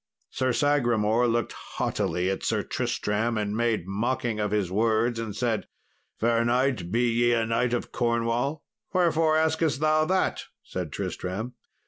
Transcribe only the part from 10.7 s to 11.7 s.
Tristram.